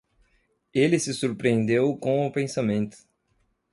[0.73, 2.97] Ele se surpreendeu com o pensamento.